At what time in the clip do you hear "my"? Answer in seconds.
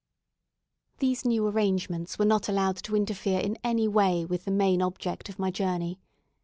5.37-5.51